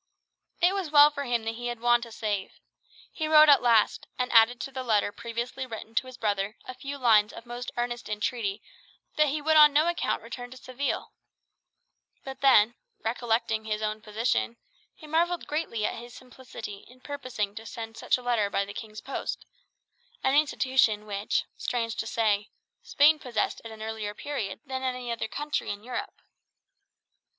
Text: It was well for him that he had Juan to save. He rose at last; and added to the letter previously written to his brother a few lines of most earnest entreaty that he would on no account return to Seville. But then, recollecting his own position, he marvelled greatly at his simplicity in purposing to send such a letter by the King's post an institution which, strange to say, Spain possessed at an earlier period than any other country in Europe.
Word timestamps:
It 0.61 0.73
was 0.73 0.89
well 0.89 1.11
for 1.11 1.25
him 1.25 1.43
that 1.43 1.53
he 1.53 1.67
had 1.67 1.79
Juan 1.79 2.01
to 2.01 2.11
save. 2.11 2.53
He 3.11 3.27
rose 3.27 3.47
at 3.49 3.61
last; 3.61 4.07
and 4.17 4.31
added 4.33 4.59
to 4.61 4.71
the 4.71 4.81
letter 4.81 5.11
previously 5.11 5.67
written 5.67 5.93
to 5.93 6.07
his 6.07 6.17
brother 6.17 6.57
a 6.65 6.73
few 6.73 6.97
lines 6.97 7.31
of 7.31 7.45
most 7.45 7.69
earnest 7.77 8.09
entreaty 8.09 8.63
that 9.15 9.27
he 9.27 9.43
would 9.43 9.55
on 9.57 9.73
no 9.73 9.87
account 9.87 10.23
return 10.23 10.49
to 10.49 10.57
Seville. 10.57 11.11
But 12.23 12.41
then, 12.41 12.73
recollecting 13.05 13.65
his 13.65 13.83
own 13.83 14.01
position, 14.01 14.57
he 14.95 15.05
marvelled 15.05 15.45
greatly 15.45 15.85
at 15.85 15.93
his 15.99 16.15
simplicity 16.15 16.79
in 16.87 17.01
purposing 17.01 17.53
to 17.53 17.65
send 17.67 17.95
such 17.95 18.17
a 18.17 18.23
letter 18.23 18.49
by 18.49 18.65
the 18.65 18.73
King's 18.73 19.01
post 19.01 19.45
an 20.23 20.33
institution 20.33 21.05
which, 21.05 21.43
strange 21.57 21.95
to 21.97 22.07
say, 22.07 22.49
Spain 22.81 23.19
possessed 23.19 23.61
at 23.63 23.69
an 23.69 23.83
earlier 23.83 24.15
period 24.15 24.61
than 24.65 24.81
any 24.81 25.11
other 25.11 25.27
country 25.27 25.69
in 25.69 25.83
Europe. 25.83 26.23